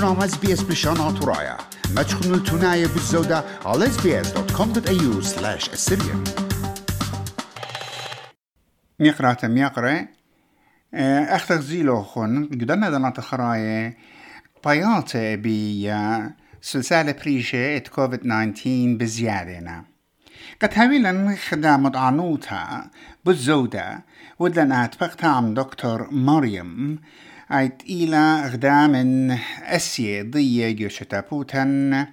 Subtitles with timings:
[0.00, 1.56] برنامج اس بي اس بلشان عطرايا
[1.96, 6.30] ما تشخنوا التناية بالزودة على sbs.com.au slash assyrian
[9.00, 10.06] ميقرا ميقرا
[11.34, 13.96] أختك زيلو خون قدرنا دنا خراية
[14.64, 15.94] بياتة بي
[16.60, 19.84] سلسلة بريشة كوفيد 19 بزيادة
[20.62, 22.90] قد هاويلا خدامة عنوتها
[23.24, 24.04] بالزودة
[24.38, 26.98] ودلنا اتفقت عم دكتور مريم
[27.52, 29.30] ايت إلى غدا من
[29.62, 32.06] أسية ضية جوشتا بوتن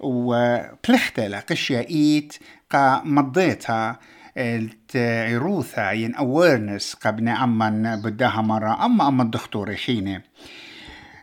[0.00, 2.34] وبلختة لقشيا إيت
[2.70, 3.98] قا مضيتها
[4.36, 10.22] العروثة ين awareness قبل أمن بدها مرة أما أما الدكتور خيني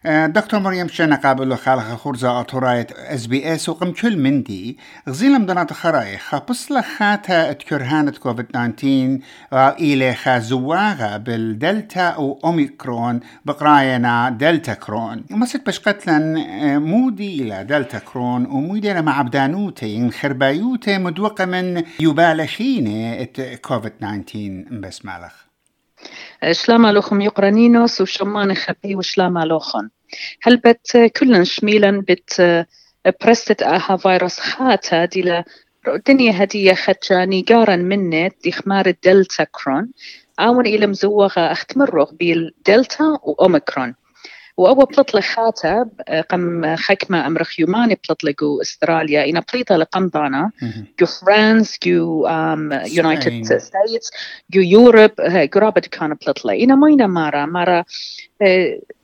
[0.05, 4.77] دكتور مريم شنا قابل خالخ خورزا أطورايت اس بي اس وقم كل مندي
[5.09, 9.19] غزيلم دنا خراي خابس لخاتا اتكرهانة كوفيد 19
[9.53, 16.19] إلى خازواغا بالدلتا أو أوميكرون بقراينا دلتا كرون مسك باش قتلا
[16.79, 23.25] مودي إلى دلتا كرون ومودي مع بدانوتي خربايوتي مدوقة من يبالخيني
[23.61, 25.47] كوفيد 19 بس مالخ
[26.51, 29.89] شلام لوخم يقرنينوس وشمان خبي وشلام لوخن
[30.41, 32.65] هل بت كلن شميلا بت
[33.23, 35.43] برستت آها فيروس خاتا دي
[35.87, 39.91] الدنيا هدية خدشا نيجارا منت دي خمار الدلتا كرون.
[40.39, 43.95] اون إلى مزوغة أختمروغ بالدلتا واوميكرون
[44.57, 45.89] وأول بلطلة خاتب
[46.29, 50.51] قم حكمة أمرخ يوماني بلطلة جو استراليا إنا بليطة لقمضانا
[50.99, 52.27] جو فرانس جو
[52.85, 54.11] يونايتد ستيتس
[54.51, 55.11] جو يوروب
[55.53, 57.83] قرابة كان بلطلة إنا ماينا مارا مارا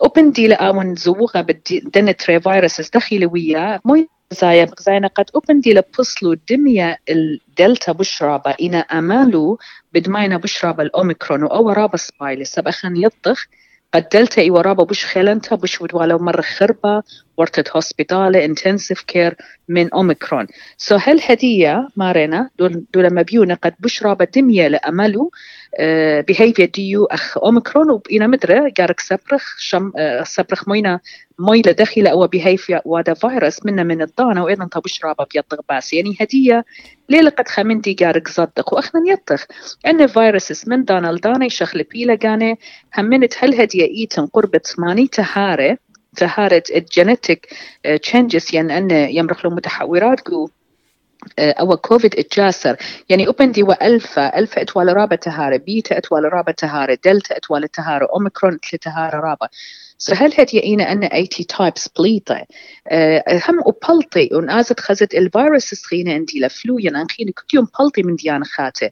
[0.02, 6.34] أوبن دي لأون زوغة بدنتري فيروسز دخيلة ويا موين زايا بغزاينا قد أوبن دي لبصلو
[6.50, 8.56] دمية الدلتا بشرابة.
[8.62, 9.60] إنا أمالو
[9.94, 11.44] بدماينا بشرابة الأوميكرون.
[11.44, 12.46] أو رابا سبايلي.
[12.46, 13.48] سبخن يطخ
[13.94, 17.04] قدلت إي ورابا بش خيلنتا بش ولو مرة خربة
[17.38, 19.36] ورتت هوسبيتالة انتنسيف كير
[19.68, 25.32] من اوميكرون سو so هل هدية مارينا دول, دول مبيونة قد بش رابا دمية لأملو.
[26.32, 29.92] Behavior ديو اخ اوميكرون وبينا مدرة جارك سبرخ شم
[30.24, 31.00] سبرخ موينا
[31.40, 36.18] مويلة دخيلة أو behavior وادا فيروس منا من الضانة وأيضا تبش رابا بيطغ باس يعني
[36.22, 36.66] هدية
[37.10, 39.46] ليلة قد خمنتي جارك صدق واخنا يطخ
[39.88, 42.60] ان فيروسس من دانا لدانا يشخل بيلا جاني
[42.98, 45.78] همنت هل هدية ايتن قربة ماني تهارة
[46.18, 47.48] تهارة الجينيتيك
[48.02, 50.20] تشينجز يعني ان يمرخ متحورات
[51.40, 52.76] أو كوفيد اتجاسر
[53.10, 58.08] يعني أوبن دي والفا ألفا اتوال رابا تهارة بيتا اتوال رابا تهارة دلتا اتوال تهارة
[58.14, 59.48] أوميكرون تهارة رابا
[59.98, 62.46] سهل هدي اينا إن أي تي تايبس بليطة؟
[63.50, 68.44] هم وبلطي ونازت خزت الفيروس سخينة أندي لفلو يعني خيني كت يوم بلطي من ديان
[68.44, 68.90] خاتة.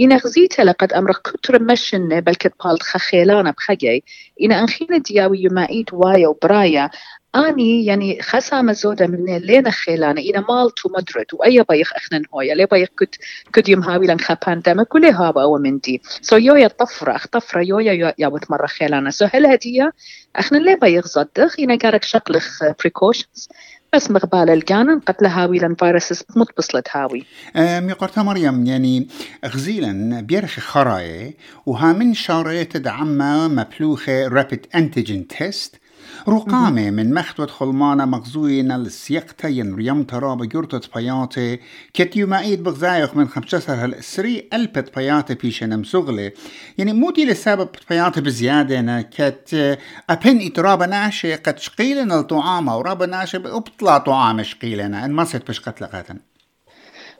[0.00, 4.04] إنا غزيتا لقد أمر كتر مشن بلكت بالت خخيلانا بخجي.
[4.42, 6.90] إنا أنخينا دياوي يمايت وايا وبرايا
[7.36, 12.66] اني يعني خسامة زودة من لين خيلانا إنا مالتو مدرد وأي بيخ أخنن هويا لي
[12.66, 13.18] بيخ كت
[13.52, 17.26] كد يوم هاوي لن خابان داما كل هابا أو من دي سو يويا طفرة أخ
[17.26, 19.92] طفرة يويا يا مرة خيلانا سو هل هدية
[20.36, 23.48] أخنا لي بيخ صدق إنا قارك شقلخ precautions.
[23.94, 27.24] بس مقبال الجانن قد هاوي لن فيروسس مت بصلت هاوي
[27.56, 29.08] ميقرتا مريم يعني
[29.46, 33.18] غزيلا بيرخ خراي وها من شارية تدعم
[33.56, 35.83] مبلوخة رابid antigen test
[36.28, 41.60] رقامة من مختوت خلمانة مغزوينا السيقتا ينريم ترابة جرتة بياتي.
[41.94, 46.32] كت يمايد بغزايخ من خمسة هالسري ألبت بياتي بيشنا مسغلة
[46.78, 49.78] يعني مو دي لسبب بياتي بزيادة كت
[50.10, 56.16] أبن إترابة ناشي قد شقيلنا الطعامة ورابة ناشي بطلع طعام شقيلنا ست بشقت لغاتا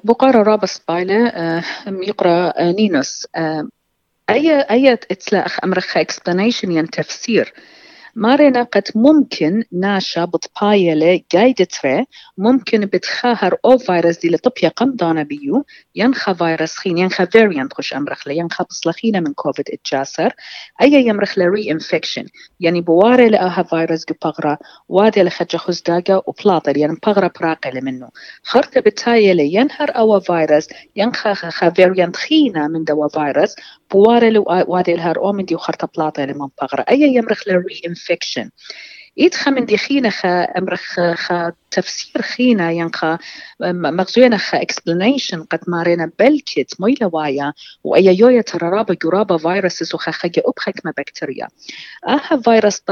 [0.05, 1.32] بقرة رابا سبايلة
[1.87, 3.26] يقرأ نينوس.
[4.31, 7.53] أي أي إتلاخ أمرخ explanation ين تفسير؟
[8.16, 12.04] مارينا قد ممكن ناشا بطبايلة جايدتري
[12.38, 15.64] ممكن بتخاهر أو فيروس دي لطبيا قمضانا بيو
[15.94, 20.32] ينخى فيروس خين ينخى فيريانت خش امرخ ينخى بصلخينا من كوفيد اتجاسر
[20.82, 22.26] اي يمرخ ري انفكشن
[22.61, 24.58] يعني بواري لأها فيروس بغرة
[24.88, 28.08] وادي لخجة خزداقة وبلاطر يعني بغرة براقلة منه
[28.43, 33.55] خرطة بتايلة ينهر أو فيروس ينخى خا فيريانت خينا من دوا فيروس
[33.93, 38.03] بواري لو وادي الهر أو من دي وخرطة بلاطة من بغرة اي يمرخ ري انفكشن
[39.18, 43.18] إيد خمن دي خينا خا أمرخ خا تفسير خينا ينخا
[43.60, 47.52] مغزوينا خا explanation قد مارينا بلكت مويلا وايا
[47.84, 51.48] وأيا يويا ترارابا جرابا فيروسز وخا خجا أبخك ما بكتيريا.
[52.08, 52.82] آها فيروس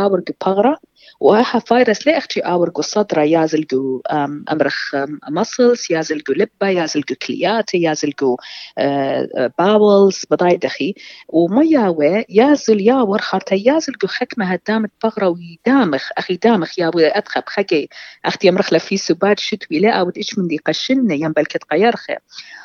[1.22, 4.00] وها فيروس لا أختي اورقو صدرة يازلقو
[4.52, 4.94] أمرخ
[5.30, 8.36] مصلز يازلقو لبة يازلقو كليات يازلقو
[9.58, 10.94] باولز بضاي دخي.
[11.28, 16.08] وما ياوي يازل ياور خارتا يازلقو خكمة هدامت بغرة ويدامخ.
[16.18, 17.88] أخي دامخ ياوي أدخب خكي.
[18.24, 22.16] أختي أمرخ لفي سبات شتوي لا أود إيش من دي قشنة ينبلكت قيرخه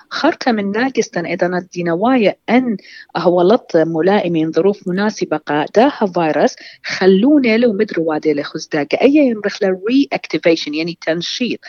[0.09, 2.77] خرطة من ناقصة إذا الدينواية أن
[3.17, 10.07] هو لط ملائمين ظروف مناسبة قاداها فيروس خلونا لو مدروا وادي لخزداق أي يمرخ ري
[10.13, 11.59] اكتيفيشن يعني تنشيط.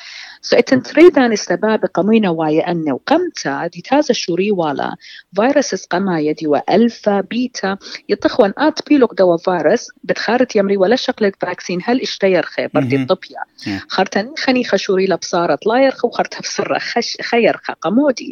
[0.42, 4.96] سو so تريدان السباب قمينا وايا أنه قمتا دي تازا شوري والا
[5.36, 7.76] فيروس قما يدي وألفا بيتا.
[8.08, 11.80] يطخوان آت بيلوك دوا فيروس بتخارت يمري ولا شقلة فاكسين.
[11.84, 13.40] هل اشتير خي بردي الطبيا
[13.88, 18.27] خرطن خني خشوري لبصارت لا يرخو خرطة بسرة خش خير قمودي.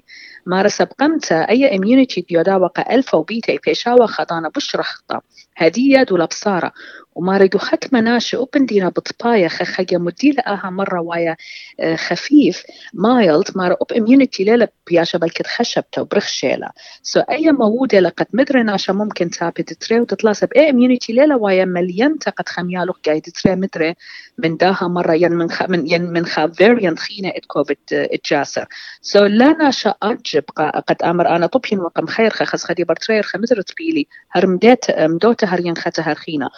[0.47, 5.21] مارس سبقمتا أي إميونيتي ديودا وقا ألفا وبيتا بيشاوا خطانا بشرخطا
[5.57, 6.73] هدية دولا بصارة
[7.17, 11.37] وما رجو خك مناشي أوبن دينا بطبايا خخجة مديلة آها مرة وايا
[11.81, 12.63] آه، خفيف
[12.95, 16.73] مايلد مارا أوب إميونيتي ليلة بياشا بلكت خشبتا وبرخشيلا
[17.03, 22.31] سو أي موودة لقد مدري ناشا ممكن تابي تتري وتطلاسة بأي إميونيتي ليلة وايا مليانتا
[22.31, 23.95] قد خميالو قاعد تتري مدري
[24.39, 28.67] من داها مرة ين من خ من ين من خا فيريانت خينة ات كوفيد اتجاسر
[29.01, 30.45] سو لا ناشا أجب
[30.89, 34.07] قد أمر أنا طبين وقم خير خخز خدي برترير خمزر تبيلي.
[34.31, 36.51] هرمدات مدوتا هرين ختا هرخينا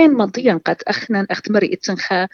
[0.00, 2.28] وبين منطيا قد أخنا أختمري إتنخا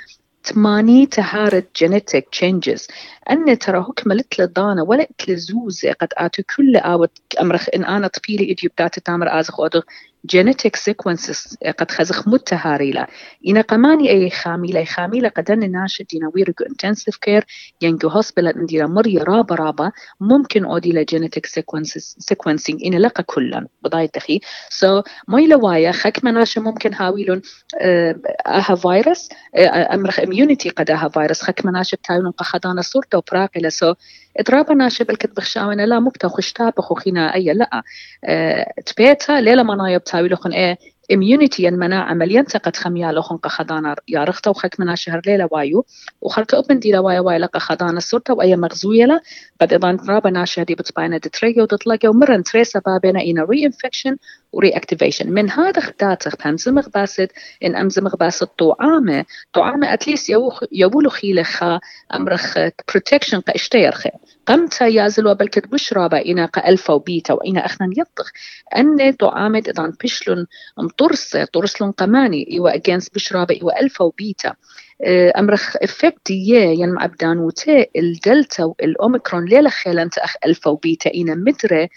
[0.45, 2.89] تماني تهارت جينيتك تشينجز
[3.31, 8.53] أن ترى هكما لتل دانا ولا زوزة قد آتو كل آوت أمرخ إن أنا طفيلي
[8.53, 9.81] إديو بتاعت تامر آزخ وأدغ
[10.33, 13.07] genetic sequences قد خزخ متهاريلا
[13.49, 17.45] إنا قماني أي خاميلا خاميلا قدن ناشد دينا ويرجو intensive care
[17.83, 23.67] ينجو hospital ندينا مريا رابا رابا ممكن أودي لا genetic sequences sequencing إن لقى كلا
[23.83, 24.41] بضاي تخي.
[24.71, 27.43] So ما يلوايا خك مناشا ممكن هاويلون
[28.47, 29.29] آها فيروس
[29.95, 31.43] أمرخ immunity قد آها فيروس.
[31.43, 33.95] خك مناشا بتايلون قخدانا صورته وبراقلة so
[34.41, 37.83] اضرابنا شبل كتب خشاونا لا مكتا خشتاب خينا أي لا.
[38.25, 40.79] أه تبيتا ليلة منايب تاوي لخن إيه
[41.13, 45.87] immunity المناعة مليان تقت خميا لخن قخدانا يا رختا وخك منا شهر ليلة وايو
[46.21, 49.21] وخلك أبن ديلا وايا وايا لقى خدانا السلطة وأي مغزوية لا
[49.61, 54.17] بعد إذا رابنا شهدي بتباينا تتريو وتطلقي ومرن تريسا بابنا إنا ري انفكشن
[54.53, 57.29] وري اكتيفيشن من هذا خداتك تنزمغ باسد
[57.65, 60.31] إن أمزمغ باسد طعامة طعامة أتليس
[60.73, 61.81] يولو خيلخا
[62.15, 62.59] أمرخ
[62.89, 63.53] بروتكشن قا
[64.47, 68.31] قمت يازل وبلكت بشرى إنا قا ألفا وبيتا وإنا أخنا يطخ
[68.77, 70.47] أن طعامة إذا بشلون
[70.99, 74.55] طرس طرسلون قماني إيوا أجينست بشرابة إيوا ألفا وبيتا.
[75.03, 81.35] آه، أمرخ إفكت يه ين معبدان وتي الدلتا والأوميكرون ليلة خيلانت أخ ألفا وبيتا إينا
[81.35, 81.89] مدري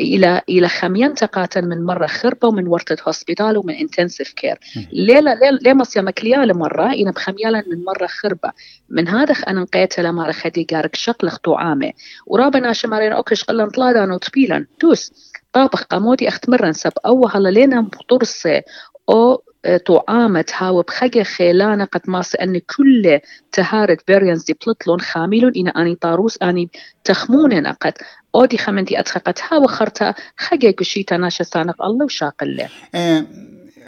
[0.00, 4.58] إلى إلى خميان تقاتل من مرة خربة ومن ورطه هوسبيتال ومن انتنسيف كير
[4.92, 8.52] ليلة ليه مصيا مكليالة مرة إنا بخميالا من مرة خربة.
[8.88, 11.92] من هذا أنا نقيت لما رخدي قارك شقل عامة
[12.26, 15.32] ورابنا شمارين أوكش قلن طلادان وتبيلا دوس.
[15.52, 16.92] طابخ قامودي أختمرن سب.
[17.06, 18.62] أو هلا لينا مطرسة.
[19.08, 19.42] أو
[19.86, 23.20] طعامة هاو بخجة خيلانة قد ما أن كل
[23.52, 25.52] تهارت فيريانس دي بلطلون خاملون.
[25.56, 26.70] إن أني طاروس أني
[27.04, 27.92] تخمون قد.
[28.34, 30.14] أودي خمنتي أتخقت هاو خرطة.
[30.36, 32.68] خجة كشيتا ناشا سانق الله وشاق الله.
[32.94, 33.24] أه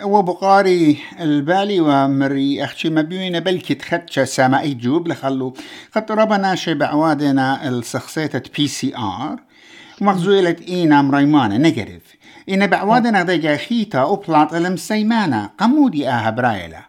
[0.05, 5.55] وبقاري البالي ومري أختي مبينة بلكي تخدش سما أي جوب لخلو.
[5.95, 9.37] خط ربنا شبع عوادنا السخصيتة بي سي آر
[10.01, 12.03] مغزولة إينا مريمانة نيجاتيف
[12.49, 16.87] إن بعوادنا دجا خيتا أبلاط المسيمانة قمودي آها برايلة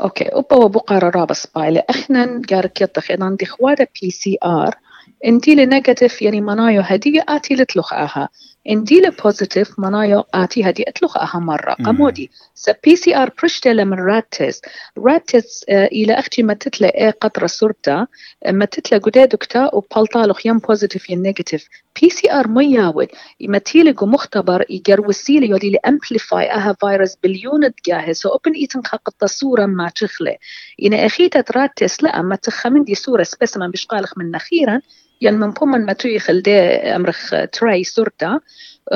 [0.00, 3.10] أوكي اوبا وبقرة رابس بايلة إحنا قارك يطخ.
[3.10, 4.74] اذا دي خوارة بي سي ار
[5.26, 8.28] إنتي نيجاتيف يعني منايو هدية آتي لتلخ آها.
[8.68, 11.72] انديله بوزيتيف منايو آتي هدي أتلخ أها مرة.
[11.72, 12.30] قمودي.
[12.54, 14.60] س بي سي ار برشتة من راتس
[14.98, 18.06] راتس آه إلى أختي ما تتلى إيه قطرة صورتا
[18.48, 21.68] ما تتلى قدي دكتا وبالطالخ يم بوزيتيف ين نيجاتيف
[22.00, 23.08] بي سي ار مياود
[23.40, 28.16] ما تيلق مختبر يجر وسيلة يودي لي امبليفاي أها فيروس باليونت جاهز.
[28.16, 30.38] سو اوبن ايتن خاقط صورة ما تخلي.
[30.82, 34.80] إن أخيتا راتس لا ما تخمن دي صورة سبسمن بشقالخ من أخيرا.
[35.22, 36.58] يعني من بومن ما توي خلدي
[36.96, 38.40] أمرخ تري صورتا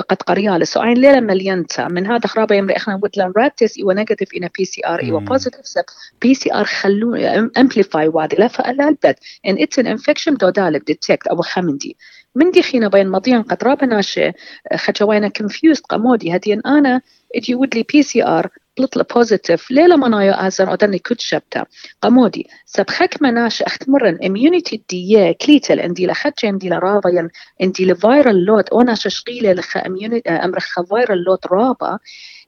[0.09, 4.35] قد قريال سو عين ليلة مليانتا من هذا خرابة يمري إخنا ودلان راتس إيوا نيجاتيف
[4.35, 5.85] إنا بي سي آر إيوا بوزيتيف سب
[6.23, 7.14] بي سي آر خلو
[7.59, 9.14] امبليفاي وادي لا فألا البد
[9.47, 11.97] إن إتس ان انفكشن دو دالك ديتكت أو خمندي
[12.35, 14.33] من دي خينا بين مضيان قد رابا ناشي
[14.76, 16.37] خجوانا كونفيوزد قمودي.
[16.37, 17.00] هدين أنا
[17.37, 21.64] إدي ودلي بي سي آر بلطل بوزيتيف ليلا منايو ازر ودني كد شبتا
[22.02, 27.28] قمودي سبخك مناش اختمرن اميونيتي دي كليتل إندي لخدش إندي لرابا
[27.62, 31.99] إندي لفيرال لود أونا ششقيلة لخ اميونيتي أمرخ فيرال لود رابا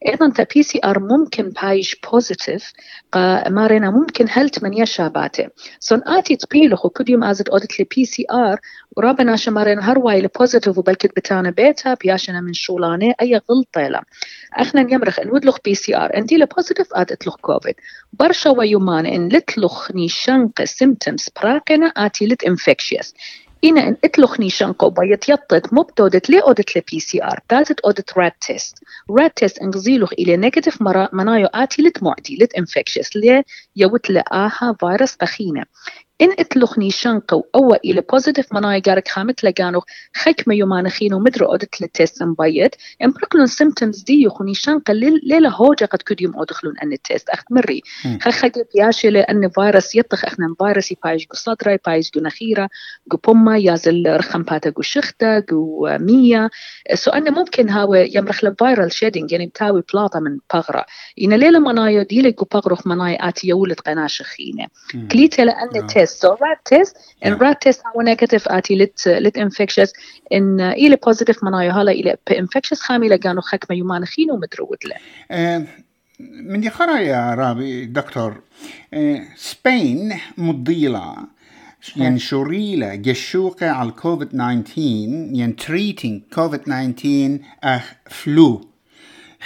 [0.07, 2.73] أيضا تا بي سي ار ممكن بايش بوزيتيف
[3.12, 5.49] قا مارينا ممكن هلت من يشاباته
[5.81, 8.61] سون آتي تبيلو كديوم آزد أودت لي بي سي ار
[8.97, 14.05] ورابنا شمارين هرواي بوزيتيف وبلكت بتانا بيتا بياشنا من شولانه أي غلطه لا
[14.61, 17.75] إحنا يمرخ إن ودلخ بي سي ار انتي بوزيتيف اد اتلخ كوفيد
[18.12, 23.14] برشا ويومان إن لتلخ نيشنق سيمتومز براقنا آتي لت انفكشيس
[23.65, 28.19] إنا إن إتلخني شنقو بيت يطت مبتودت لي أودت لي بي سي آر تازت أودت
[28.19, 28.79] رات تيست
[29.19, 31.09] رات تيست انغزيلوخ إلى نيجاتيف مرا
[31.55, 32.37] آتي لت معدي
[33.17, 33.43] لي
[33.77, 34.77] يوت لآها
[36.20, 39.80] إن إتلخني شنقو أو إلى بوزيتيف مناي جارك خامت لجانو
[40.16, 45.48] خيك ما يومان خينو مدرو أودت للتيست مبيت إن بركلون سيمتومز دي يخوني شنقة ليلة
[45.48, 47.82] هوجة قد كد يوم أدخلون أن التيست أخت مري.
[48.20, 48.44] خخ
[48.75, 52.68] بياشي لأن فيروس يطخ إحنا فيروس يبايش جو نخيرة
[53.12, 56.50] جو بوما يازل رخم باتا جو شخته جو مية.
[56.94, 60.87] سو أن ممكن هاو يمرخ لفيرال شيدنج يعني بتاوي بلاطة من بغرة.
[61.22, 64.66] إن ليلة منايو ديلي جو بغرخ مناي آتي يولد قناش خينة.
[65.12, 66.21] كليتة لأن التيست test.
[66.21, 69.93] So rat test and rat test هو negative آتي لت لت infectious.
[70.33, 74.97] إن إلى positive منايو هلا إلى infectious خامي لقانو خك ما يمان خينو مدرود له.
[76.21, 78.41] من يقرأ يا رابي دكتور
[79.37, 81.17] سبين مضيلة
[81.97, 84.75] يعني شوريلة جشوقة على الكوفيد 19
[85.33, 88.69] يعني تريتنج كوفيد 19 أخ فلو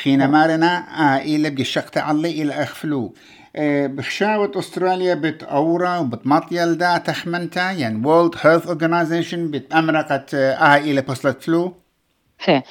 [0.02, 3.14] خينا مارنا آه إلى بجشقت علي إلى أخ فلو
[3.58, 10.76] بخشاوة أستراليا بت أورا وبت مطيل دا تخمنتا يعني World Health Organization بت أمرقت آه
[10.76, 11.81] إلى بوصلة فلو
[12.44, 12.62] هي.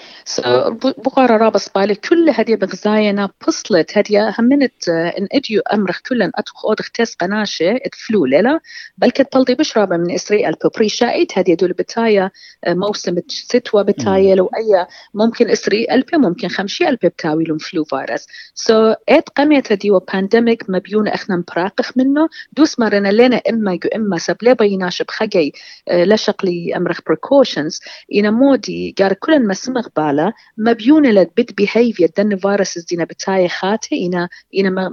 [0.98, 6.90] بقارة رابس بالي كل هدي بغزاينا بصلت هدي همنت إن إديو أمرخ كلن اتخ أودخ
[6.90, 8.60] تيس قناشة اتفلو ليلا
[8.98, 12.32] بلكت بلدي بشرابة من اسري البوبري شايت هدي دول بتايا
[12.68, 18.28] موسم ستوى بتايا لو اي ممكن اسري البي ممكن خمشي البي بتاوي لهم فلو فيروس.
[18.56, 23.90] سو so, إت قمت هدي بانديميك مبيون اخنا مبراقخ منه دوس مرنا لنا إما جو
[23.96, 25.54] إما سبلي بيناش بخجي
[25.92, 27.80] لشقلي أمرخ precautions.
[28.16, 34.30] إنا مودي قار كلن مسمغ بالا مبيونة لد بيهيفير دن فيروس دينا بتاعي خاتي إنا
[34.58, 34.89] إنا ما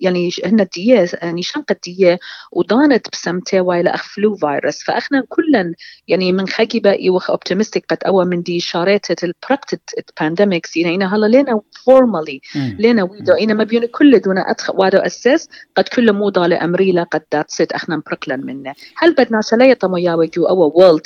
[0.00, 2.18] يعني هن دية يعني شنقة دية؟
[2.52, 4.82] ودانت بسمتي وايلا أخ فلو فيروس.
[4.82, 5.74] فأخنا كلن
[6.08, 9.80] يعني من خاكي بقى وخ optimistic قد أوا من دي شارات البراكتد
[10.20, 12.40] بانديميكس إنا إنا هلا لنا فورمالي
[12.78, 13.32] لنا ويدو.
[13.32, 17.72] إنا مبيونة كل دون أدخ وادو أساس قد كل مو ضالة أمريلا قد دات ست
[17.72, 18.74] أخنا مبركلن منه.
[18.96, 21.02] هل بدنا سلاية طمياوي جو أوا وولد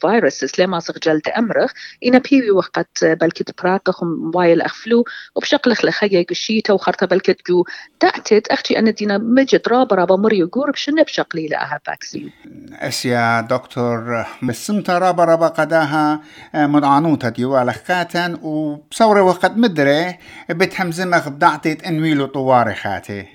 [0.00, 1.72] فيروسز لما سغجلت أمرخ؟
[2.06, 7.64] إنا بيوي وقت بلكت براقخ موبايل أخفلو وبشقلخ لخيا قشيتا وخرطة بلكت جو.
[8.00, 12.32] تأتت أختي أن دينا مجد رابا رابا مريو قور بشنب شقلي لأها فاكسين
[12.72, 16.20] أسيا دكتور بسمتا رابا رابا قداها
[16.54, 20.18] مدعانوتا ديوا لخاتن وبصورة وقت مدري
[20.50, 23.26] بتحمزمخ بدعتت انويلو طواري خاتي.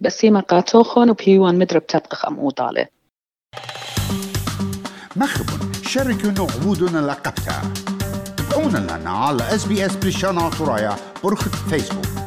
[0.00, 2.86] بسيما قاتوخون وبيوان مدرب تبقخ أمودالي
[5.16, 7.62] مخبن شاركوا عبودنا لقبتها
[8.56, 12.25] تابعونا لنا على اس بي اس بريشانا ترايا برخة فيسبوك